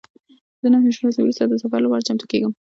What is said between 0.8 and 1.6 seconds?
ویشت ورځې وروسته د